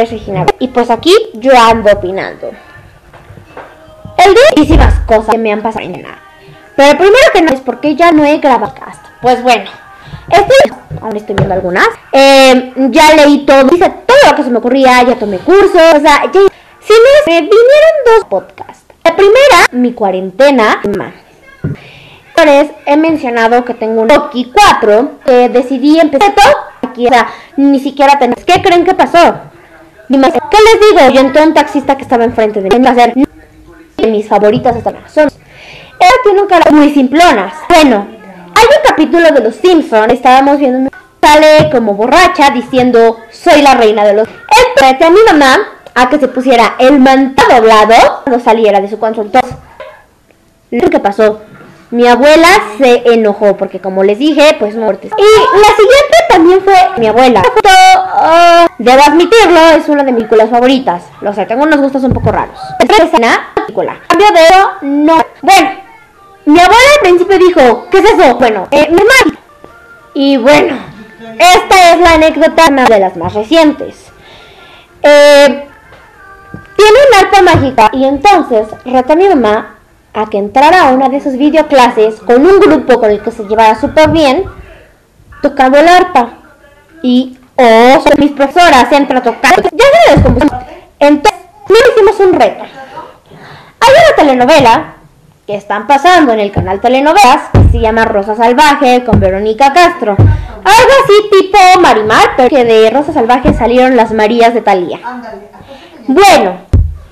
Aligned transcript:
es 0.00 0.10
Regina. 0.10 0.46
Y 0.58 0.68
pues 0.68 0.90
aquí 0.90 1.12
yo 1.34 1.52
ando 1.58 1.92
opinando. 1.92 2.50
El 4.16 4.34
día 4.34 4.42
muchísimas 4.56 5.00
cosas 5.00 5.28
que 5.30 5.38
me 5.38 5.52
han 5.52 5.62
pasado 5.62 5.84
en 5.84 6.02
nada. 6.02 6.18
Pero 6.74 6.98
primero 6.98 7.32
que 7.32 7.42
nada 7.42 7.54
es 7.54 7.60
porque 7.62 7.94
ya 7.94 8.12
no 8.12 8.24
he 8.24 8.38
grabado 8.38 8.74
cast. 8.74 9.04
Pues 9.22 9.42
bueno, 9.42 9.70
estoy, 10.30 10.78
aún 11.00 11.16
estoy 11.16 11.34
viendo 11.34 11.54
algunas. 11.54 11.88
Eh, 12.12 12.72
ya 12.90 13.14
leí 13.14 13.44
todo, 13.46 13.66
hice 13.74 13.90
todo 14.06 14.30
lo 14.30 14.36
que 14.36 14.44
se 14.44 14.50
me 14.50 14.58
ocurría, 14.58 15.02
ya 15.02 15.16
tomé 15.16 15.38
cursos, 15.38 15.94
o 15.94 16.00
sea, 16.00 16.30
ya... 16.32 16.40
Si 16.80 16.92
me, 16.92 17.32
me 17.32 17.40
vinieron 17.40 17.94
dos 18.04 18.24
podcasts. 18.28 18.84
La 19.02 19.16
primera, 19.16 19.66
mi 19.72 19.92
cuarentena. 19.92 20.80
He 22.86 22.96
mencionado 22.96 23.64
que 23.64 23.74
tengo 23.74 24.02
un 24.02 24.08
Rocky 24.08 24.52
4 24.52 25.10
que 25.24 25.48
decidí 25.48 25.98
empezar 25.98 26.34
todo 26.34 26.54
aquí, 26.82 27.06
o 27.06 27.10
sea, 27.10 27.28
ni 27.56 27.80
siquiera 27.80 28.18
tenés. 28.18 28.44
¿Qué 28.44 28.62
creen 28.62 28.84
que 28.84 28.94
pasó? 28.94 29.34
¿Qué 30.08 30.16
les 30.16 30.80
digo? 30.90 31.10
Yo 31.12 31.20
entré 31.20 31.42
un 31.42 31.54
taxista 31.54 31.96
que 31.96 32.02
estaba 32.02 32.24
enfrente 32.24 32.60
de 32.60 32.78
mí. 32.78 32.86
hacer 32.86 33.14
mis 34.06 34.28
favoritas 34.28 34.76
hasta 34.76 35.08
son. 35.08 35.28
Ella 35.98 36.10
tiene 36.22 36.42
un 36.42 36.46
cara 36.46 36.70
muy 36.70 36.92
simplonas. 36.92 37.54
Bueno, 37.68 38.06
hay 38.54 38.64
un 38.64 38.88
capítulo 38.88 39.30
de 39.30 39.40
Los 39.40 39.56
Simpsons. 39.56 40.12
Estábamos 40.12 40.58
viendo. 40.58 40.90
Sale 41.20 41.70
como 41.70 41.94
borracha 41.94 42.50
diciendo: 42.50 43.18
Soy 43.30 43.62
la 43.62 43.74
reina 43.74 44.04
de 44.04 44.14
los. 44.14 44.28
Entonces 44.68 45.06
a 45.06 45.10
mi 45.10 45.20
mamá 45.26 45.68
a 45.94 46.08
que 46.08 46.18
se 46.18 46.28
pusiera 46.28 46.74
el 46.78 47.00
manto 47.00 47.42
doblado 47.48 48.22
cuando 48.22 48.42
saliera 48.42 48.80
de 48.80 48.88
su 48.88 48.98
consultorio. 48.98 49.56
Lo 50.70 50.90
que 50.90 51.00
pasó. 51.00 51.40
Mi 51.90 52.06
abuela 52.06 52.48
se 52.78 53.02
enojó 53.12 53.56
porque 53.56 53.80
como 53.80 54.02
les 54.02 54.18
dije, 54.18 54.56
pues 54.58 54.74
muertes. 54.74 55.12
Y 55.16 55.58
la 55.58 55.68
siguiente 55.68 56.16
también 56.28 56.60
fue 56.62 56.74
mi 56.98 57.06
abuela. 57.06 57.42
Debo 58.78 59.02
admitirlo, 59.02 59.60
es 59.76 59.88
una 59.88 60.02
de 60.02 60.12
mis 60.12 60.24
películas 60.24 60.50
favoritas. 60.50 61.04
Lo 61.20 61.32
sé, 61.32 61.46
tengo 61.46 61.62
unos 61.62 61.80
gustos 61.80 62.02
un 62.02 62.12
poco 62.12 62.32
raros. 62.32 62.58
Escena, 62.80 63.52
película. 63.54 63.96
Cambio 64.08 64.26
de 64.32 64.40
eso, 64.40 64.70
no. 64.82 65.16
Bueno, 65.42 65.70
mi 66.46 66.58
abuela 66.58 66.90
al 66.94 67.00
principio 67.02 67.38
dijo, 67.38 67.86
¿qué 67.90 67.98
es 67.98 68.04
eso? 68.04 68.34
Bueno, 68.36 68.66
eh, 68.70 68.88
mi 68.90 68.96
mamá. 68.96 69.38
Y 70.14 70.36
bueno, 70.38 70.78
esta 71.38 71.92
es 71.92 72.00
la 72.00 72.14
anécdota 72.14 72.68
de 72.68 72.98
las 72.98 73.16
más 73.16 73.32
recientes. 73.34 74.06
Eh, 75.02 75.68
tiene 76.76 76.98
un 77.10 77.24
arpa 77.24 77.42
mágica 77.42 77.90
y 77.92 78.04
entonces 78.04 78.66
retó 78.84 79.12
a 79.12 79.16
mi 79.16 79.28
mamá 79.28 79.75
a 80.16 80.26
que 80.30 80.38
entrara 80.38 80.88
a 80.88 80.92
una 80.92 81.10
de 81.10 81.20
sus 81.20 81.36
videoclases 81.36 82.20
con 82.20 82.46
un 82.46 82.58
grupo 82.58 82.98
con 82.98 83.10
el 83.10 83.20
que 83.20 83.30
se 83.30 83.44
llevara 83.44 83.78
súper 83.78 84.08
bien, 84.08 84.44
tocando 85.42 85.78
el 85.78 85.86
arpa. 85.86 86.30
Y, 87.02 87.38
oh, 87.56 88.02
mis 88.18 88.32
profesoras 88.32 88.90
entran 88.90 89.18
a 89.18 89.22
tocar. 89.22 89.62
Ya 89.62 89.84
se 90.06 90.14
descompuso. 90.14 90.58
Entonces, 90.98 91.38
hicimos 91.92 92.18
un 92.20 92.32
reto. 92.32 92.64
Hay 92.64 93.90
una 93.90 94.16
telenovela 94.16 94.94
que 95.46 95.54
están 95.54 95.86
pasando 95.86 96.32
en 96.32 96.40
el 96.40 96.50
canal 96.50 96.80
Telenovelas 96.80 97.50
que 97.52 97.70
se 97.70 97.80
llama 97.80 98.06
Rosa 98.06 98.34
Salvaje 98.34 99.04
con 99.04 99.20
Verónica 99.20 99.74
Castro. 99.74 100.16
Algo 100.16 100.92
así 101.04 101.30
tipo 101.30 101.80
Marimar, 101.80 102.30
pero 102.38 102.48
que 102.48 102.64
de 102.64 102.88
Rosa 102.88 103.12
Salvaje 103.12 103.52
salieron 103.52 103.96
las 103.96 104.12
Marías 104.12 104.54
de 104.54 104.62
Talía. 104.62 104.98
Bueno, 106.08 106.56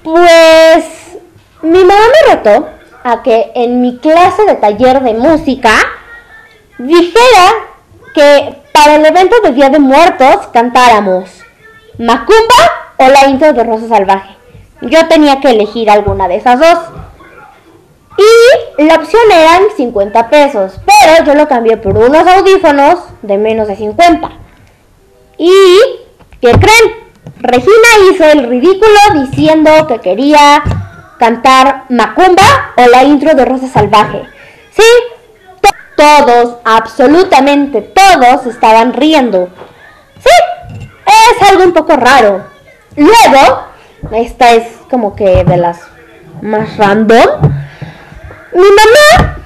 pues 0.02 1.18
mi 1.60 1.78
mamá 1.78 1.94
me 1.94 2.34
retó 2.34 2.73
a 3.04 3.22
que 3.22 3.52
en 3.54 3.82
mi 3.82 3.98
clase 3.98 4.44
de 4.46 4.54
taller 4.54 5.02
de 5.02 5.14
música 5.14 5.70
dijera 6.78 7.52
que 8.14 8.62
para 8.72 8.96
el 8.96 9.04
evento 9.04 9.36
de 9.42 9.52
Día 9.52 9.68
de 9.68 9.78
Muertos 9.78 10.48
cantáramos 10.52 11.30
Macumba 11.98 12.72
o 12.96 13.06
la 13.06 13.28
intro 13.28 13.52
de 13.52 13.62
Rosa 13.62 13.88
Salvaje. 13.88 14.34
Yo 14.80 15.06
tenía 15.06 15.40
que 15.40 15.50
elegir 15.50 15.90
alguna 15.90 16.26
de 16.28 16.36
esas 16.36 16.58
dos. 16.58 16.78
Y 18.16 18.82
la 18.82 18.96
opción 18.96 19.22
eran 19.30 19.62
50 19.76 20.30
pesos, 20.30 20.80
pero 20.86 21.24
yo 21.24 21.34
lo 21.34 21.46
cambié 21.46 21.76
por 21.76 21.96
unos 21.96 22.26
audífonos 22.26 23.00
de 23.22 23.38
menos 23.38 23.68
de 23.68 23.76
50. 23.76 24.30
¿Y 25.38 25.52
qué 26.40 26.52
creen? 26.52 27.04
Regina 27.38 27.88
hizo 28.10 28.24
el 28.24 28.48
ridículo 28.48 28.98
diciendo 29.14 29.86
que 29.88 30.00
quería 30.00 30.62
cantar 31.18 31.84
Macumba 31.88 32.72
o 32.76 32.86
la 32.86 33.04
intro 33.04 33.34
de 33.34 33.44
Rosa 33.44 33.68
Salvaje. 33.68 34.22
Sí, 34.74 34.82
todos, 35.96 36.56
absolutamente 36.64 37.80
todos 37.80 38.46
estaban 38.46 38.92
riendo. 38.92 39.48
Sí, 40.22 40.30
es 41.06 41.48
algo 41.48 41.64
un 41.64 41.72
poco 41.72 41.96
raro. 41.96 42.44
Luego, 42.96 43.64
esta 44.12 44.52
es 44.52 44.64
como 44.90 45.14
que 45.14 45.44
de 45.44 45.56
las 45.56 45.80
más 46.42 46.76
random. 46.76 47.26
Mi 48.52 48.62
mamá, 48.62 49.38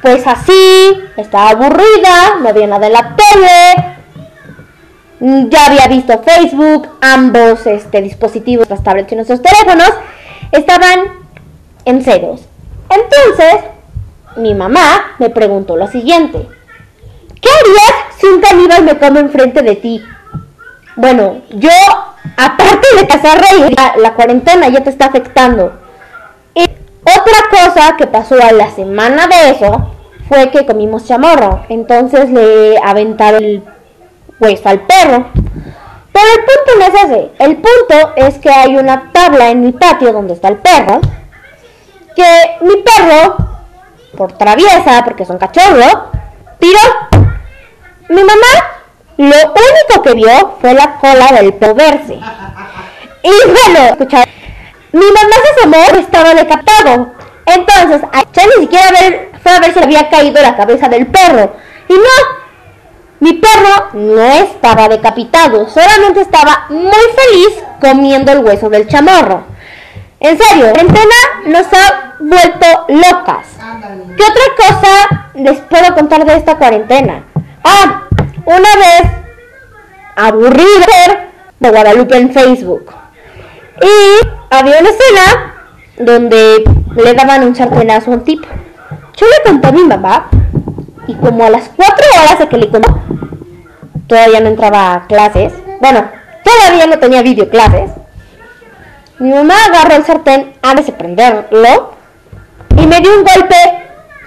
pues 0.00 0.26
así, 0.26 1.00
estaba 1.16 1.50
aburrida, 1.50 2.36
no 2.40 2.48
había 2.48 2.66
nada 2.66 2.86
en 2.86 2.92
la 2.92 3.16
tele, 3.16 3.96
ya 5.48 5.66
había 5.66 5.86
visto 5.86 6.20
Facebook, 6.24 6.88
ambos 7.00 7.64
este, 7.66 8.02
dispositivos, 8.02 8.68
las 8.68 8.82
tablets 8.82 9.12
y 9.12 9.14
nuestros 9.14 9.40
teléfonos, 9.40 9.92
estaban 10.52 11.00
en 11.84 12.02
ceros. 12.02 12.42
Entonces, 12.88 13.64
mi 14.36 14.54
mamá 14.54 15.14
me 15.18 15.30
preguntó 15.30 15.76
lo 15.76 15.88
siguiente. 15.88 16.46
¿Qué 17.40 17.48
harías 17.48 18.16
si 18.18 18.26
un 18.26 18.40
caníbal 18.40 18.84
me 18.84 18.98
come 18.98 19.20
enfrente 19.20 19.62
de 19.62 19.76
ti? 19.76 20.02
Bueno, 20.94 21.42
yo, 21.50 21.70
aparte 22.36 22.86
de 22.96 23.06
casar 23.06 23.40
la, 23.76 23.94
la 23.96 24.14
cuarentena 24.14 24.68
ya 24.68 24.84
te 24.84 24.90
está 24.90 25.06
afectando. 25.06 25.72
Y 26.54 26.62
otra 26.62 27.50
cosa 27.50 27.96
que 27.96 28.06
pasó 28.06 28.36
a 28.40 28.52
la 28.52 28.70
semana 28.70 29.26
de 29.26 29.50
eso 29.50 29.92
fue 30.28 30.50
que 30.50 30.66
comimos 30.66 31.06
chamorro. 31.06 31.64
Entonces 31.68 32.30
le 32.30 32.78
aventaron 32.78 33.42
el 33.42 33.62
pues 34.38 34.64
al 34.66 34.80
perro. 34.80 35.26
Pero 36.12 36.26
el 36.36 36.44
punto 36.44 36.78
no 36.78 36.84
es 36.84 37.04
ese. 37.04 37.30
El 37.38 37.56
punto 37.56 38.12
es 38.16 38.38
que 38.38 38.50
hay 38.50 38.76
una 38.76 39.10
tabla 39.12 39.48
en 39.48 39.62
mi 39.62 39.72
patio 39.72 40.12
donde 40.12 40.34
está 40.34 40.48
el 40.48 40.58
perro. 40.58 41.00
Que 42.14 42.58
mi 42.60 42.76
perro, 42.82 43.36
por 44.16 44.32
traviesa, 44.32 45.02
porque 45.04 45.22
es 45.22 45.30
un 45.30 45.38
cachorro, 45.38 46.10
tiró. 46.58 46.80
Mi 48.08 48.22
mamá 48.22 48.72
lo 49.16 49.36
único 49.36 50.02
que 50.02 50.14
vio 50.14 50.58
fue 50.60 50.74
la 50.74 50.98
cola 50.98 51.32
del 51.32 51.54
perro 51.54 51.74
verse. 51.74 52.18
Y 53.22 53.30
bueno, 53.30 53.78
escuchar. 53.90 54.28
Mi 54.92 55.06
mamá 55.06 55.36
se 55.42 55.60
asomó, 55.60 55.98
estaba 55.98 56.34
decapitado. 56.34 57.12
Entonces, 57.46 58.02
ya 58.32 58.46
ni 58.46 58.62
siquiera 58.62 58.90
ver, 58.90 59.30
fue 59.42 59.52
a 59.52 59.60
ver 59.60 59.72
si 59.72 59.82
había 59.82 60.10
caído 60.10 60.42
la 60.42 60.56
cabeza 60.56 60.88
del 60.88 61.06
perro. 61.06 61.54
Y 61.88 61.94
no, 61.94 62.41
mi 63.22 63.34
perro 63.34 63.90
no 63.92 64.20
estaba 64.20 64.88
decapitado, 64.88 65.68
solamente 65.68 66.22
estaba 66.22 66.66
muy 66.70 66.90
feliz 66.90 67.62
comiendo 67.80 68.32
el 68.32 68.44
hueso 68.44 68.68
del 68.68 68.88
chamorro. 68.88 69.44
En 70.18 70.36
serio, 70.36 70.66
la 70.66 70.72
cuarentena 70.72 71.14
nos 71.46 71.66
ha 71.72 72.14
vuelto 72.18 72.66
locas. 72.88 73.46
¿Qué 74.16 74.24
otra 74.24 74.42
cosa 74.56 75.30
les 75.34 75.60
puedo 75.60 75.94
contar 75.94 76.24
de 76.24 76.34
esta 76.34 76.58
cuarentena? 76.58 77.22
Ah, 77.62 78.08
una 78.44 78.58
vez 78.58 79.02
aburrido 80.16 80.92
de 81.60 81.70
Guadalupe 81.70 82.16
en 82.16 82.32
Facebook. 82.32 82.92
Y 83.82 84.26
había 84.50 84.80
una 84.80 84.90
escena 84.90 85.54
donde 85.96 86.64
le 86.96 87.14
daban 87.14 87.44
un 87.44 87.54
sartenazo 87.54 88.10
a 88.10 88.14
un 88.14 88.24
tipo. 88.24 88.48
Yo 89.16 89.26
le 89.26 89.48
conté 89.48 89.68
a 89.68 89.72
mi 89.72 89.84
mamá 89.84 90.28
y 91.06 91.14
como 91.14 91.44
a 91.44 91.50
las 91.50 91.68
cuatro 91.68 92.04
horas 92.20 92.38
de 92.38 92.48
que 92.48 92.56
le 92.56 92.70
conté, 92.70 92.88
todavía 94.12 94.40
no 94.40 94.48
entraba 94.48 94.92
a 94.92 95.06
clases, 95.06 95.54
bueno, 95.80 96.06
todavía 96.44 96.86
no 96.86 96.98
tenía 96.98 97.22
videoclases, 97.22 97.92
mi 99.18 99.30
mamá 99.30 99.54
agarró 99.64 99.96
el 99.96 100.04
sartén 100.04 100.52
antes 100.60 100.84
de 100.88 100.92
prenderlo 100.92 101.94
y 102.76 102.86
me 102.86 103.00
dio 103.00 103.16
un 103.16 103.24
golpe 103.24 103.56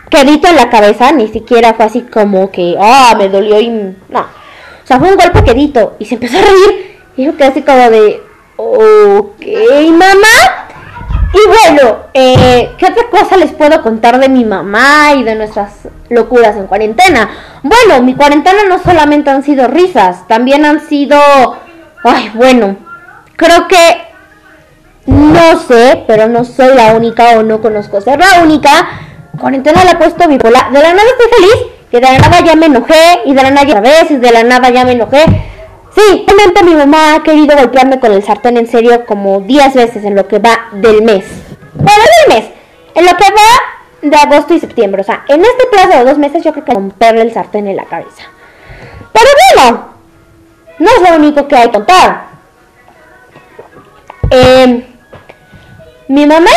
quedito 0.09 0.47
en 0.47 0.55
la 0.55 0.71
cabeza, 0.71 1.11
ni 1.11 1.27
siquiera 1.27 1.75
fue 1.75 1.85
así 1.85 2.01
como 2.01 2.49
que, 2.49 2.75
ah, 2.79 3.13
me 3.15 3.29
dolió 3.29 3.59
y... 3.59 3.69
No, 4.09 4.21
o 4.21 4.87
sea, 4.87 4.97
fue 4.97 5.11
un 5.11 5.17
golpe 5.17 5.43
quedito 5.43 5.95
y 5.99 6.05
se 6.05 6.15
empezó 6.15 6.39
a 6.39 6.41
reír. 6.41 6.97
Y 7.15 7.25
yo 7.25 7.37
quedé 7.37 7.49
así 7.49 7.61
como 7.61 7.89
de, 7.91 8.23
ok, 8.57 9.45
mamá. 9.91 10.64
Y 11.35 11.47
bueno, 11.47 11.97
eh, 12.13 12.71
¿qué 12.77 12.85
otra 12.85 13.09
cosa 13.11 13.35
les 13.35 13.51
puedo 13.51 13.81
contar 13.81 14.19
de 14.19 14.29
mi 14.29 14.45
mamá 14.45 15.13
y 15.17 15.23
de 15.23 15.35
nuestras 15.35 15.69
locuras 16.07 16.55
en 16.55 16.65
cuarentena? 16.65 17.29
Bueno, 17.61 18.01
mi 18.01 18.15
cuarentena 18.15 18.63
no 18.69 18.79
solamente 18.79 19.31
han 19.31 19.43
sido 19.43 19.67
risas, 19.67 20.25
también 20.29 20.63
han 20.63 20.79
sido... 20.87 21.19
Ay, 22.05 22.31
bueno, 22.35 22.77
creo 23.35 23.67
que... 23.67 24.05
No 25.07 25.59
sé, 25.59 26.05
pero 26.07 26.29
no 26.29 26.45
soy 26.45 26.73
la 26.73 26.93
única 26.93 27.31
o 27.31 27.43
no 27.43 27.61
conozco 27.61 27.99
ser 27.99 28.17
la 28.17 28.41
única. 28.41 28.87
Cuarentena 29.37 29.83
la 29.83 29.91
he 29.91 29.97
puesto 29.97 30.29
bipolar. 30.29 30.71
De 30.71 30.81
la 30.81 30.93
nada 30.93 31.09
estoy 31.09 31.27
feliz, 31.37 31.73
y 31.91 31.95
de 31.95 32.01
la 32.01 32.17
nada 32.17 32.39
ya 32.45 32.55
me 32.55 32.67
enojé, 32.67 33.19
y 33.25 33.33
de 33.33 33.43
la 33.43 33.51
nada 33.51 33.67
ya 33.67 33.81
vez, 33.81 34.09
y 34.09 34.15
de 34.15 34.31
la 34.31 34.43
nada 34.43 34.69
ya 34.69 34.85
me 34.85 34.93
enojé. 34.93 35.25
Sí, 35.95 36.25
realmente 36.27 36.63
mi 36.63 36.75
mamá 36.75 37.15
ha 37.15 37.23
querido 37.23 37.55
golpearme 37.55 37.99
con 37.99 38.11
el 38.11 38.21
sartén 38.21 38.57
en 38.57 38.67
serio 38.67 39.05
como 39.05 39.39
10 39.39 39.73
veces 39.73 40.03
en 40.03 40.15
lo 40.15 40.27
que 40.27 40.39
va 40.39 40.67
del 40.73 41.01
mes. 41.03 41.25
Bueno, 41.73 42.03
del 42.27 42.35
mes. 42.35 42.49
En 42.93 43.05
lo 43.05 43.11
que 43.15 43.23
va 43.23 43.75
de 44.09 44.15
agosto 44.17 44.53
y 44.53 44.59
septiembre. 44.59 45.01
O 45.01 45.05
sea, 45.05 45.23
en 45.29 45.41
este 45.41 45.65
plazo 45.71 45.97
de 45.97 46.03
dos 46.03 46.17
meses 46.17 46.43
yo 46.43 46.51
creo 46.51 46.65
que 46.65 46.73
romperle 46.73 47.21
el 47.21 47.33
sartén 47.33 47.67
en 47.67 47.77
la 47.77 47.85
cabeza. 47.85 48.23
Pero 49.13 49.29
bueno, 49.55 49.85
no 50.79 50.89
es 50.89 51.09
lo 51.09 51.15
único 51.15 51.47
que 51.47 51.55
hay 51.55 51.67
que 51.67 51.71
contar. 51.71 52.25
Eh, 54.31 54.85
mi 56.09 56.25
mamá. 56.25 56.51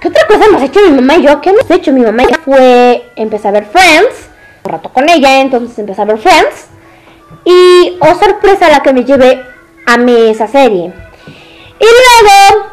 ¿Qué 0.00 0.08
otra 0.08 0.26
cosa 0.26 0.44
hemos 0.44 0.62
hecho 0.62 0.80
mi 0.80 0.90
mamá 0.90 1.16
y 1.16 1.22
yo? 1.22 1.40
¿Qué 1.40 1.50
hemos 1.50 1.70
hecho 1.70 1.92
mi 1.92 2.00
mamá? 2.00 2.24
Fue 2.44 3.10
empezar 3.14 3.50
a 3.50 3.60
ver 3.60 3.66
Friends. 3.66 4.28
Un 4.64 4.72
rato 4.72 4.88
con 4.88 5.08
ella, 5.08 5.40
entonces 5.40 5.78
empecé 5.78 6.02
a 6.02 6.04
ver 6.04 6.18
Friends. 6.18 6.57
Oh 8.00 8.14
sorpresa, 8.14 8.68
la 8.68 8.80
que 8.80 8.92
me 8.92 9.04
llevé 9.04 9.44
a 9.86 9.96
mí 9.96 10.14
esa 10.28 10.46
serie. 10.46 10.92
Y 11.80 11.84
luego, 11.84 12.66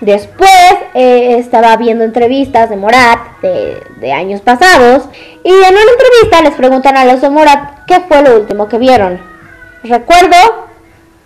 después, 0.00 0.74
eh, 0.94 1.36
estaba 1.38 1.76
viendo 1.76 2.04
entrevistas 2.04 2.70
de 2.70 2.76
Morat 2.76 3.40
de, 3.42 3.82
de, 4.00 4.12
años 4.12 4.40
pasados. 4.40 5.04
Y 5.44 5.50
en 5.50 5.56
una 5.56 5.92
entrevista 5.92 6.42
les 6.42 6.54
preguntan 6.54 6.96
a 6.96 7.04
los 7.04 7.20
de 7.20 7.30
Morat 7.30 7.84
qué 7.86 8.00
fue 8.08 8.22
lo 8.22 8.36
último 8.36 8.68
que 8.68 8.78
vieron. 8.78 9.20
Recuerdo 9.82 10.66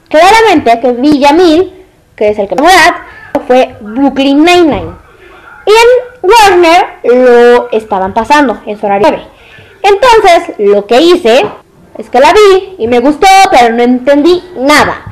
claramente 0.08 0.80
que 0.80 0.92
Villamil, 0.92 1.72
que 2.16 2.30
es 2.30 2.38
el 2.38 2.48
que 2.48 2.56
Morat, 2.56 2.96
fue 3.46 3.76
Brooklyn 3.80 4.44
Nine-Nine. 4.44 5.06
Y 5.66 5.70
en 5.70 6.30
Warner 6.30 6.86
lo 7.04 7.70
estaban 7.70 8.14
pasando 8.14 8.60
en 8.66 8.78
su 8.78 8.86
horario. 8.86 9.08
Entonces, 9.82 10.54
lo 10.58 10.86
que 10.86 11.00
hice 11.00 11.44
es 11.98 12.10
que 12.10 12.20
la 12.20 12.32
vi 12.32 12.76
y 12.78 12.86
me 12.88 13.00
gustó, 13.00 13.26
pero 13.50 13.74
no 13.74 13.82
entendí 13.82 14.42
nada. 14.58 15.02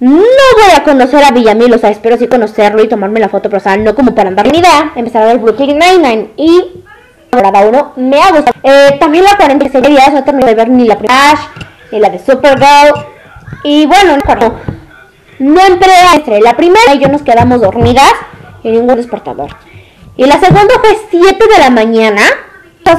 No 0.00 0.10
voy 0.10 0.76
a 0.76 0.84
conocer 0.84 1.24
a 1.24 1.30
Villamil, 1.30 1.72
o 1.72 1.78
sea, 1.78 1.90
espero 1.90 2.16
sí 2.16 2.28
conocerlo 2.28 2.82
y 2.82 2.88
tomarme 2.88 3.20
la 3.20 3.28
foto, 3.28 3.48
pero 3.48 3.76
no 3.78 3.94
como 3.94 4.14
para 4.14 4.28
andar 4.28 4.50
ni 4.50 4.58
idea. 4.58 4.92
Empezar 4.94 5.22
a 5.22 5.26
ver 5.26 5.38
Brooklyn 5.38 5.78
Nine-Nine 5.78 6.30
y 6.36 6.82
cada 7.30 7.66
uno 7.66 7.92
me 7.96 8.20
ha 8.20 8.30
gustado. 8.30 8.56
Eh, 8.62 8.96
también 9.00 9.24
la 9.24 9.36
46 9.36 9.84
días 9.84 10.12
no 10.12 10.22
terminé 10.24 10.46
de 10.46 10.54
ver 10.54 10.68
ni 10.68 10.86
la 10.86 10.98
primera 10.98 11.38
ni 11.90 12.00
la 12.00 12.10
de 12.10 12.18
Supergirl. 12.18 12.94
Y 13.62 13.86
bueno, 13.86 14.16
no, 14.16 14.54
no 15.38 15.60
entré 15.66 15.92
a 15.92 16.14
entre 16.14 16.40
la 16.40 16.56
primera 16.56 16.94
y 16.94 16.98
yo 16.98 17.08
nos 17.08 17.22
quedamos 17.22 17.60
dormidas 17.60 18.12
y 18.62 18.70
ningún 18.70 18.96
despertador. 18.96 19.50
Y 20.16 20.26
la 20.26 20.38
segunda 20.38 20.74
fue 20.80 20.98
7 21.10 21.44
de 21.46 21.58
la 21.58 21.70
mañana 21.70 22.22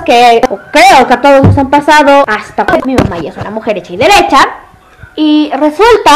que 0.06 0.42
creo 0.72 1.08
que 1.08 1.14
a 1.14 1.22
todos 1.22 1.44
nos 1.44 1.58
han 1.58 1.70
pasado 1.70 2.24
hasta 2.28 2.66
pues 2.66 2.86
mi 2.86 2.96
mamá 2.96 3.18
ya 3.18 3.30
es 3.30 3.38
una 3.38 3.52
mujer 3.52 3.78
hecha 3.78 3.94
y 3.94 3.98
derecha 3.98 4.50
y 5.16 5.52
resulta 5.54 6.12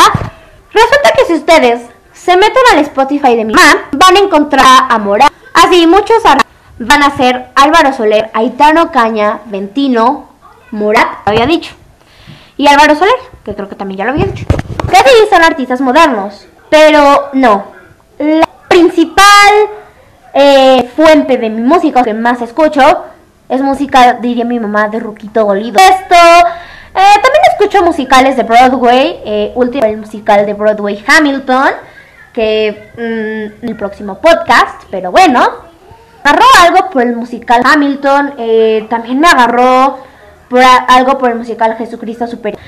resulta 0.74 1.12
que 1.18 1.26
si 1.26 1.34
ustedes 1.34 1.82
se 2.14 2.36
meten 2.36 2.64
al 2.74 2.80
Spotify 2.80 3.36
de 3.36 3.46
mi 3.46 3.54
mamá 3.54 3.88
van 3.92 4.18
a 4.18 4.20
encontrar 4.20 4.86
a 4.90 4.98
Mora 4.98 5.28
así 5.54 5.88
muchos 5.88 6.22
van 6.80 7.04
a 7.04 7.16
ser 7.18 7.48
Álvaro 7.56 7.94
Soler, 7.94 8.30
Aitano 8.34 8.92
Caña, 8.92 9.40
Ventino, 9.46 10.30
Morat, 10.72 11.08
había 11.26 11.46
dicho 11.46 11.74
y 12.58 12.68
Álvaro 12.68 12.96
Soler, 12.96 13.16
que 13.46 13.56
creo 13.56 13.70
que 13.70 13.76
también 13.76 14.00
ya 14.00 14.04
lo 14.04 14.12
había 14.12 14.26
dicho. 14.26 14.46
Que 14.90 15.30
son 15.30 15.44
artistas 15.44 15.80
modernos 15.80 16.46
pero 16.70 17.30
no. 17.34 17.66
La 18.20 18.48
principal 18.68 19.54
eh, 20.34 20.90
fuente 20.96 21.38
de 21.38 21.50
mi 21.50 21.62
música 21.62 22.04
que 22.04 22.14
más 22.14 22.42
escucho 22.42 23.06
es 23.50 23.62
música, 23.62 24.14
diría 24.14 24.46
mi 24.46 24.60
mamá, 24.60 24.88
de 24.90 25.00
Ruquito 25.00 25.44
Dolido. 25.44 25.80
Esto, 25.80 26.16
eh, 26.16 27.20
también 27.22 27.44
escucho 27.52 27.84
musicales 27.84 28.38
de 28.38 28.44
Broadway, 28.44 29.22
eh, 29.26 29.52
último 29.56 29.86
el 29.86 29.98
musical 29.98 30.46
de 30.46 30.54
Broadway 30.54 31.04
Hamilton, 31.06 31.72
que 32.32 32.92
mm, 32.96 33.66
el 33.66 33.76
próximo 33.76 34.20
podcast, 34.20 34.84
pero 34.92 35.12
bueno. 35.12 35.68
Agarró 36.24 36.46
algo 36.62 36.90
por 36.92 37.02
el 37.02 37.16
musical 37.16 37.62
Hamilton, 37.66 38.34
eh, 38.38 38.86
también 38.90 39.20
me 39.20 39.28
agarró 39.28 40.00
por 40.50 40.62
algo 40.62 41.18
por 41.18 41.32
el 41.32 41.38
musical 41.38 41.76
Jesucristo 41.78 42.28
Superior. 42.28 42.62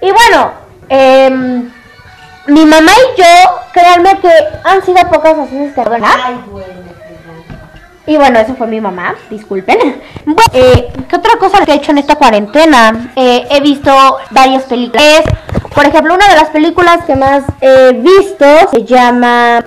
Y 0.00 0.10
bueno, 0.10 0.50
em, 0.88 1.70
mi 2.48 2.64
mamá 2.66 2.90
y 2.90 3.20
yo, 3.20 3.60
créanme 3.72 4.18
que 4.18 4.30
han 4.64 4.84
sido 4.84 4.98
pocas 5.08 5.36
veces 5.36 5.72
que 5.74 5.80
Ay, 5.80 6.40
y 8.04 8.16
bueno, 8.16 8.38
eso 8.40 8.54
fue 8.56 8.66
mi 8.66 8.80
mamá, 8.80 9.14
disculpen. 9.30 9.78
eh, 10.52 10.92
¿Qué 11.08 11.16
otra 11.16 11.38
cosa 11.38 11.64
que 11.64 11.72
he 11.72 11.76
hecho 11.76 11.92
en 11.92 11.98
esta 11.98 12.16
cuarentena? 12.16 13.12
Eh, 13.14 13.46
he 13.48 13.60
visto 13.60 13.92
varias 14.30 14.64
películas. 14.64 15.22
Por 15.72 15.86
ejemplo, 15.86 16.14
una 16.14 16.28
de 16.28 16.34
las 16.34 16.50
películas 16.50 17.04
que 17.06 17.14
más 17.14 17.44
he 17.60 17.92
visto 17.92 18.44
se 18.72 18.84
llama... 18.84 19.64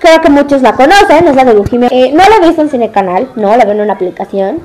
Creo 0.00 0.20
que 0.20 0.30
muchos 0.30 0.62
la 0.62 0.74
conocen, 0.74 1.28
es 1.28 1.34
la 1.34 1.44
de 1.44 1.54
Lujime. 1.54 1.88
Eh, 1.90 2.12
no 2.12 2.22
la 2.28 2.36
he 2.36 2.48
visto 2.48 2.62
en 2.62 2.70
Cine 2.70 2.90
Canal, 2.90 3.30
no, 3.36 3.56
la 3.56 3.64
veo 3.64 3.72
en 3.72 3.80
una 3.80 3.94
aplicación. 3.94 4.62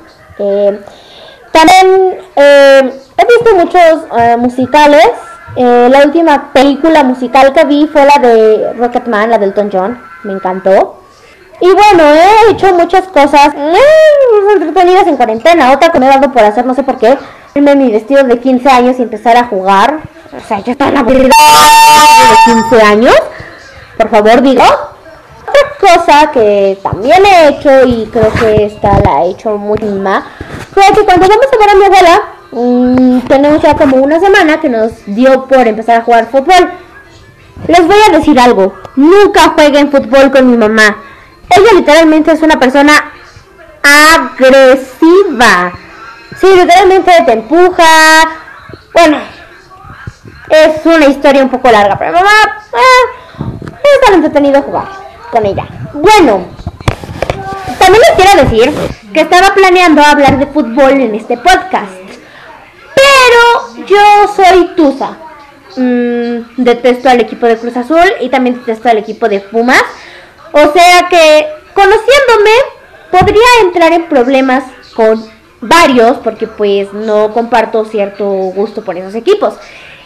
También 1.52 2.18
he 2.36 3.26
visto 3.26 3.54
muchos 3.54 4.38
musicales. 4.38 5.08
la 5.56 6.02
última 6.04 6.52
película 6.52 7.02
musical 7.04 7.52
que 7.54 7.64
vi 7.64 7.86
fue 7.86 8.04
la 8.04 8.18
de 8.18 8.72
Rocketman, 8.74 9.30
la 9.30 9.38
del 9.38 9.50
Elton 9.50 9.70
John. 9.72 10.02
Me 10.24 10.32
encantó. 10.34 10.95
Y 11.60 11.72
bueno, 11.72 12.04
he 12.04 12.50
hecho 12.50 12.74
muchas 12.74 13.04
cosas 13.08 13.54
eh, 13.54 14.52
entretenidas 14.54 15.06
en 15.06 15.16
cuarentena. 15.16 15.72
Otra 15.72 15.90
que 15.90 15.98
me 15.98 16.06
he 16.06 16.10
dado 16.10 16.30
por 16.30 16.42
hacer, 16.42 16.66
no 16.66 16.74
sé 16.74 16.82
por 16.82 16.98
qué, 16.98 17.16
irme 17.54 17.74
mi 17.74 17.90
vestido 17.90 18.22
de 18.24 18.38
15 18.38 18.68
años 18.68 18.96
y 18.98 19.02
empezar 19.02 19.36
a 19.36 19.46
jugar. 19.46 20.00
O 20.36 20.46
sea, 20.46 20.60
ya 20.60 20.72
está 20.72 20.90
la 20.90 21.02
vida 21.02 21.34
de 22.46 22.52
15 22.70 22.82
años. 22.82 23.16
Por 23.96 24.10
favor, 24.10 24.42
digo. 24.42 24.64
Otra 25.48 25.96
cosa 25.96 26.30
que 26.32 26.78
también 26.82 27.24
he 27.24 27.48
hecho 27.48 27.86
y 27.86 28.06
creo 28.06 28.32
que 28.32 28.66
esta 28.66 28.98
la 28.98 29.24
he 29.24 29.30
hecho 29.30 29.56
muy 29.56 29.78
misma 29.78 30.26
fue 30.74 30.82
que 30.92 31.04
cuando 31.04 31.28
vamos 31.28 31.46
a 31.50 31.56
ver 31.56 31.70
a 31.70 31.74
mi 31.74 31.84
abuela, 31.84 32.22
mmm, 32.50 33.20
tenemos 33.28 33.62
ya 33.62 33.76
como 33.76 33.98
una 33.98 34.18
semana 34.18 34.60
que 34.60 34.68
nos 34.68 34.90
dio 35.06 35.46
por 35.46 35.66
empezar 35.66 36.00
a 36.00 36.04
jugar 36.04 36.26
fútbol. 36.26 36.72
Les 37.68 37.86
voy 37.86 37.96
a 38.08 38.18
decir 38.18 38.38
algo, 38.38 38.74
nunca 38.96 39.54
jueguen 39.54 39.90
fútbol 39.90 40.30
con 40.30 40.50
mi 40.50 40.56
mamá 40.56 40.96
ella 41.50 41.72
literalmente 41.74 42.32
es 42.32 42.42
una 42.42 42.58
persona 42.58 43.12
agresiva. 43.82 45.72
Sí, 46.40 46.46
literalmente 46.54 47.12
te 47.24 47.32
empuja. 47.32 47.84
Bueno, 48.92 49.18
es 50.48 50.84
una 50.84 51.06
historia 51.06 51.42
un 51.42 51.50
poco 51.50 51.70
larga, 51.70 51.98
pero 51.98 52.12
mamá, 52.12 52.30
eh, 52.72 53.46
es 53.82 54.00
tan 54.04 54.14
entretenido 54.14 54.62
jugar 54.62 54.88
con 55.30 55.44
ella. 55.46 55.66
Bueno, 55.92 56.46
también 57.78 58.02
les 58.02 58.16
quiero 58.16 58.42
decir 58.42 58.72
que 59.12 59.20
estaba 59.20 59.54
planeando 59.54 60.02
hablar 60.02 60.38
de 60.38 60.46
fútbol 60.46 60.92
en 60.92 61.14
este 61.14 61.36
podcast. 61.36 61.92
Pero 62.94 63.86
yo 63.86 64.34
soy 64.34 64.74
Tusa. 64.76 65.16
Mm, 65.76 66.62
detesto 66.62 67.10
al 67.10 67.20
equipo 67.20 67.46
de 67.46 67.58
Cruz 67.58 67.76
Azul 67.76 68.12
y 68.20 68.30
también 68.30 68.56
detesto 68.56 68.88
al 68.88 68.98
equipo 68.98 69.28
de 69.28 69.40
Pumas. 69.40 69.84
O 70.56 70.72
sea 70.72 71.06
que, 71.10 71.48
conociéndome, 71.74 72.50
podría 73.10 73.60
entrar 73.60 73.92
en 73.92 74.08
problemas 74.08 74.64
con 74.94 75.22
varios, 75.60 76.16
porque 76.24 76.46
pues 76.46 76.94
no 76.94 77.34
comparto 77.34 77.84
cierto 77.84 78.24
gusto 78.24 78.82
por 78.82 78.96
esos 78.96 79.14
equipos. 79.14 79.52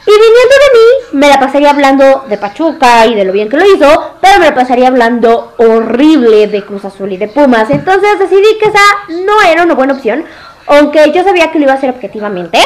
Y 0.05 0.11
viniendo 0.11 0.55
de 0.59 0.79
mí, 0.79 1.21
me 1.21 1.29
la 1.29 1.39
pasaría 1.39 1.71
hablando 1.71 2.25
de 2.29 2.37
Pachuca 2.37 3.07
y 3.07 3.15
de 3.15 3.25
lo 3.25 3.33
bien 3.33 3.49
que 3.49 3.59
lo 3.59 3.65
hizo, 3.65 4.17
pero 4.21 4.41
me 4.41 4.47
la 4.47 4.55
pasaría 4.57 4.89
hablando 4.89 5.55
horrible 5.57 6.49
de 6.49 6.65
Cruz 6.65 6.85
Azul 6.85 7.13
y 7.13 7.17
de 7.17 7.29
Pumas. 7.29 7.71
Entonces 7.71 8.19
decidí 8.19 8.59
que 8.59 8.71
esa 8.71 8.81
no 9.25 9.41
era 9.43 9.63
una 9.63 9.75
buena 9.75 9.93
opción, 9.93 10.25
aunque 10.67 11.13
yo 11.13 11.23
sabía 11.23 11.53
que 11.53 11.61
lo 11.61 11.67
iba 11.67 11.75
a 11.75 11.77
hacer 11.77 11.91
objetivamente. 11.91 12.59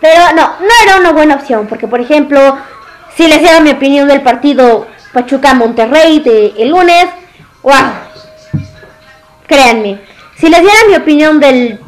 Pero 0.00 0.32
no, 0.34 0.54
no 0.58 0.70
era 0.82 0.96
una 0.96 1.12
buena 1.12 1.36
opción, 1.36 1.68
porque 1.68 1.86
por 1.86 2.00
ejemplo, 2.00 2.58
si 3.16 3.28
les 3.28 3.38
diera 3.38 3.60
mi 3.60 3.70
opinión 3.70 4.08
del 4.08 4.22
partido 4.22 4.88
Pachuca 5.12 5.54
Monterrey 5.54 6.20
de 6.20 6.54
el 6.58 6.70
lunes. 6.70 7.06
¡Wow! 7.62 7.74
Créanme, 9.46 10.00
si 10.36 10.48
les 10.48 10.60
diera 10.60 10.78
mi 10.88 10.94
opinión 10.94 11.40
del 11.40 11.80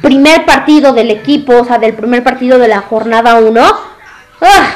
primer 0.00 0.44
partido 0.44 0.92
del 0.92 1.10
equipo, 1.10 1.58
o 1.58 1.64
sea, 1.64 1.78
del 1.78 1.94
primer 1.94 2.24
partido 2.24 2.58
de 2.58 2.68
la 2.68 2.80
jornada 2.80 3.36
1, 3.36 3.60
¡ah! 4.40 4.74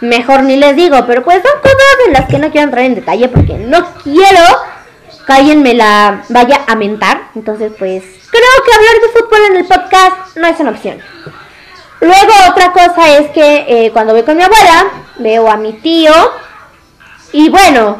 mejor 0.00 0.42
ni 0.42 0.56
les 0.56 0.76
digo, 0.76 1.04
pero 1.06 1.24
pues 1.24 1.42
son 1.42 1.60
cosas 1.60 1.78
en 2.06 2.12
las 2.12 2.26
que 2.26 2.38
no 2.38 2.50
quiero 2.50 2.64
entrar 2.64 2.84
en 2.84 2.94
detalle 2.94 3.28
porque 3.28 3.54
no 3.54 3.92
quiero 4.02 4.42
que 5.26 5.32
alguien 5.32 5.62
me 5.62 5.74
la 5.74 6.22
vaya 6.28 6.60
a 6.66 6.74
mentar. 6.74 7.28
Entonces, 7.34 7.72
pues 7.78 8.02
creo 8.30 8.64
que 8.64 8.74
hablar 8.74 8.94
de 9.02 9.20
fútbol 9.20 9.40
en 9.50 9.56
el 9.56 9.64
podcast 9.66 10.36
no 10.36 10.46
es 10.46 10.60
una 10.60 10.70
opción. 10.70 10.98
Luego 12.00 12.32
otra 12.50 12.72
cosa 12.72 13.16
es 13.18 13.30
que 13.30 13.64
eh, 13.68 13.90
cuando 13.92 14.12
voy 14.12 14.22
con 14.22 14.36
mi 14.36 14.42
abuela, 14.42 14.86
veo 15.18 15.50
a 15.50 15.56
mi 15.56 15.72
tío, 15.74 16.12
y 17.32 17.48
bueno, 17.48 17.98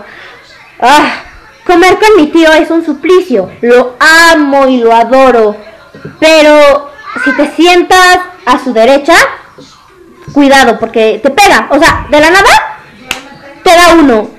ah, 0.80 1.22
comer 1.64 1.98
con 1.98 2.16
mi 2.16 2.28
tío 2.28 2.52
es 2.52 2.70
un 2.70 2.84
suplicio. 2.84 3.50
Lo 3.60 3.96
amo 4.00 4.66
y 4.68 4.78
lo 4.78 4.94
adoro. 4.94 5.56
Pero 6.18 6.90
si 7.24 7.36
te 7.36 7.54
sientas 7.54 8.20
a 8.46 8.58
su 8.62 8.72
derecha, 8.72 9.14
cuidado, 10.32 10.78
porque 10.78 11.20
te 11.22 11.30
pega. 11.30 11.68
O 11.70 11.78
sea, 11.78 12.06
de 12.10 12.20
la 12.20 12.30
nada, 12.30 12.78
te 13.62 13.70
da 13.70 13.94
uno. 13.94 14.30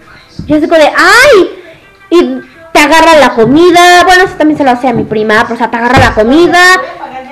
Yo 0.48 0.60
digo 0.60 0.76
de, 0.76 0.88
¡ay! 0.88 1.64
Y 2.10 2.42
te 2.74 2.80
agarra 2.80 3.16
la 3.16 3.36
comida. 3.36 4.04
Bueno, 4.06 4.24
eso 4.24 4.36
también 4.36 4.58
se 4.58 4.64
lo 4.64 4.72
hace 4.72 4.88
a 4.88 4.94
mi 4.94 5.04
prima. 5.04 5.46
O 5.50 5.56
sea, 5.56 5.70
te 5.70 5.78
agarra 5.78 6.00
la 6.00 6.14
comida. 6.14 6.60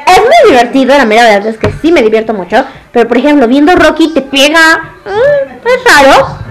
Es 0.05 0.19
muy 0.19 0.51
divertido, 0.51 0.97
la 0.97 1.05
mera 1.05 1.23
verdad 1.23 1.47
es 1.47 1.57
que 1.57 1.73
sí 1.81 1.91
me 1.91 2.01
divierto 2.01 2.33
mucho. 2.33 2.63
Pero 2.91 3.07
por 3.07 3.17
ejemplo, 3.17 3.47
viendo 3.47 3.75
Rocky 3.75 4.13
te 4.13 4.21
pega. 4.21 4.93
Mm, 5.05 5.67
es 5.67 5.83
raro. 5.83 6.46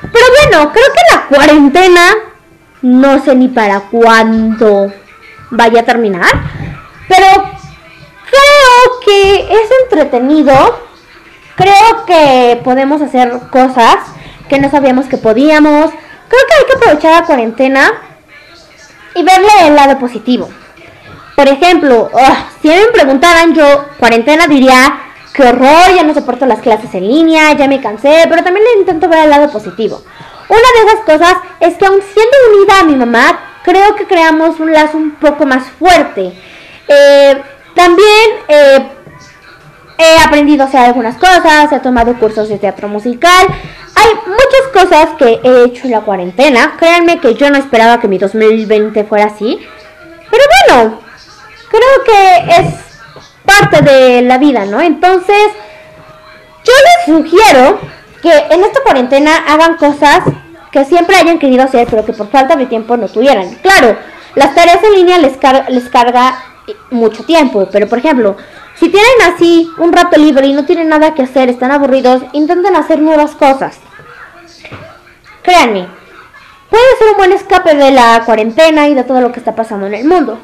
Pero 0.00 0.24
bueno, 0.36 0.72
creo 0.72 0.86
que 0.86 1.14
la 1.14 1.26
cuarentena 1.26 2.14
no 2.82 3.22
sé 3.24 3.34
ni 3.34 3.48
para 3.48 3.80
cuándo 3.80 4.92
vaya 5.50 5.80
a 5.80 5.84
terminar. 5.84 6.30
Pero 7.08 7.26
creo 8.30 9.00
que 9.04 9.52
es 9.52 9.70
entretenido. 9.82 10.86
Creo 11.56 12.04
que 12.06 12.60
podemos 12.62 13.02
hacer 13.02 13.32
cosas 13.50 13.96
que 14.48 14.60
no 14.60 14.70
sabíamos 14.70 15.06
que 15.06 15.16
podíamos. 15.16 15.90
Creo 16.28 16.42
que 16.46 16.54
hay 16.54 16.66
que 16.66 16.76
aprovechar 16.76 17.12
la 17.12 17.26
cuarentena 17.26 17.92
y 19.14 19.22
verle 19.22 19.48
el 19.66 19.74
lado 19.74 19.98
positivo. 19.98 20.48
Por 21.34 21.48
ejemplo, 21.48 22.10
si 22.62 22.68
me 22.68 22.86
preguntaran 22.92 23.54
yo, 23.54 23.86
cuarentena 23.98 24.46
diría, 24.46 25.07
qué 25.32 25.42
horror, 25.42 25.94
ya 25.94 26.02
no 26.02 26.14
soporto 26.14 26.46
las 26.46 26.60
clases 26.60 26.92
en 26.94 27.06
línea, 27.06 27.52
ya 27.52 27.68
me 27.68 27.80
cansé, 27.80 28.24
pero 28.28 28.42
también 28.42 28.64
le 28.64 28.80
intento 28.80 29.08
ver 29.08 29.24
el 29.24 29.30
lado 29.30 29.50
positivo. 29.50 30.02
Una 30.48 30.58
de 30.58 30.88
esas 30.88 31.04
cosas 31.04 31.36
es 31.60 31.76
que 31.76 31.86
aun 31.86 32.00
siendo 32.00 32.36
unida 32.52 32.80
a 32.80 32.84
mi 32.84 32.96
mamá, 32.96 33.40
creo 33.62 33.94
que 33.94 34.06
creamos 34.06 34.58
un 34.60 34.72
lazo 34.72 34.96
un 34.96 35.12
poco 35.16 35.44
más 35.44 35.64
fuerte. 35.78 36.32
Eh, 36.88 37.42
también 37.74 38.30
eh, 38.48 38.88
he 39.98 40.22
aprendido 40.24 40.62
a 40.62 40.66
hacer 40.66 40.80
algunas 40.80 41.16
cosas, 41.16 41.70
he 41.70 41.80
tomado 41.80 42.18
cursos 42.18 42.48
de 42.48 42.58
teatro 42.58 42.88
musical. 42.88 43.46
Hay 43.94 44.14
muchas 44.26 44.72
cosas 44.72 45.08
que 45.18 45.40
he 45.42 45.64
hecho 45.64 45.84
en 45.84 45.90
la 45.90 46.00
cuarentena. 46.00 46.76
Créanme 46.78 47.20
que 47.20 47.34
yo 47.34 47.50
no 47.50 47.58
esperaba 47.58 48.00
que 48.00 48.08
mi 48.08 48.16
2020 48.16 49.04
fuera 49.04 49.26
así. 49.26 49.58
Pero 50.30 50.44
bueno, 50.66 51.00
creo 51.68 52.04
que 52.04 52.60
es 52.60 52.87
parte 53.48 53.82
de 53.82 54.22
la 54.22 54.38
vida, 54.38 54.66
¿no? 54.66 54.80
Entonces, 54.80 55.48
yo 56.64 56.72
les 56.84 57.16
sugiero 57.16 57.78
que 58.22 58.30
en 58.50 58.62
esta 58.62 58.82
cuarentena 58.82 59.36
hagan 59.48 59.76
cosas 59.76 60.20
que 60.70 60.84
siempre 60.84 61.16
hayan 61.16 61.38
querido 61.38 61.64
hacer, 61.64 61.88
pero 61.88 62.04
que 62.04 62.12
por 62.12 62.30
falta 62.30 62.56
de 62.56 62.66
tiempo 62.66 62.96
no 62.96 63.08
tuvieran. 63.08 63.54
Claro, 63.56 63.96
las 64.34 64.54
tareas 64.54 64.82
en 64.84 64.92
línea 64.92 65.18
les, 65.18 65.38
les 65.68 65.88
carga 65.88 66.44
mucho 66.90 67.24
tiempo, 67.24 67.66
pero 67.72 67.88
por 67.88 67.98
ejemplo, 67.98 68.36
si 68.78 68.90
tienen 68.90 69.34
así 69.34 69.70
un 69.78 69.92
rato 69.92 70.18
libre 70.18 70.46
y 70.46 70.52
no 70.52 70.64
tienen 70.64 70.88
nada 70.88 71.14
que 71.14 71.22
hacer, 71.22 71.48
están 71.48 71.72
aburridos, 71.72 72.22
intenten 72.32 72.76
hacer 72.76 73.00
nuevas 73.00 73.32
cosas. 73.32 73.78
Créanme, 75.42 75.88
puede 76.68 76.96
ser 76.98 77.08
un 77.10 77.16
buen 77.16 77.32
escape 77.32 77.74
de 77.74 77.90
la 77.90 78.22
cuarentena 78.26 78.88
y 78.88 78.94
de 78.94 79.04
todo 79.04 79.20
lo 79.20 79.32
que 79.32 79.40
está 79.40 79.54
pasando 79.54 79.86
en 79.86 79.94
el 79.94 80.04
mundo. 80.04 80.38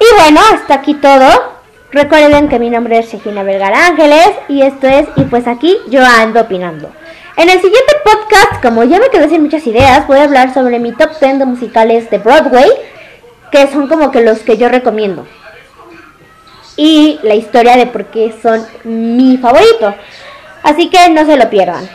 Y 0.00 0.16
bueno, 0.16 0.40
hasta 0.52 0.74
aquí 0.74 0.94
todo. 0.94 1.49
Recuerden 1.92 2.48
que 2.48 2.60
mi 2.60 2.70
nombre 2.70 2.98
es 2.98 3.12
Regina 3.12 3.42
Vergara 3.42 3.88
Ángeles 3.88 4.30
y 4.48 4.62
esto 4.62 4.86
es 4.86 5.08
Y 5.16 5.22
pues 5.22 5.48
aquí 5.48 5.76
yo 5.88 6.04
ando 6.04 6.42
opinando. 6.42 6.92
En 7.36 7.50
el 7.50 7.60
siguiente 7.60 7.94
podcast, 8.04 8.62
como 8.62 8.84
ya 8.84 9.00
me 9.00 9.08
quedé 9.08 9.28
sin 9.28 9.42
muchas 9.42 9.66
ideas, 9.66 10.06
voy 10.06 10.18
a 10.18 10.24
hablar 10.24 10.54
sobre 10.54 10.78
mi 10.78 10.92
top 10.92 11.18
10 11.18 11.40
de 11.40 11.46
musicales 11.46 12.08
de 12.10 12.18
Broadway, 12.18 12.68
que 13.50 13.66
son 13.68 13.88
como 13.88 14.12
que 14.12 14.20
los 14.20 14.38
que 14.40 14.56
yo 14.56 14.68
recomiendo. 14.68 15.26
Y 16.76 17.18
la 17.24 17.34
historia 17.34 17.76
de 17.76 17.86
por 17.86 18.06
qué 18.06 18.34
son 18.40 18.64
mi 18.84 19.36
favorito. 19.38 19.94
Así 20.62 20.90
que 20.90 21.10
no 21.10 21.26
se 21.26 21.36
lo 21.36 21.50
pierdan. 21.50 21.88